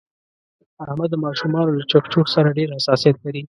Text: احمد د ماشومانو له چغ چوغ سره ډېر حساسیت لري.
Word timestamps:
احمد 0.85 1.09
د 1.11 1.15
ماشومانو 1.25 1.75
له 1.77 1.83
چغ 1.91 2.03
چوغ 2.13 2.27
سره 2.35 2.55
ډېر 2.57 2.69
حساسیت 2.77 3.15
لري. 3.25 3.41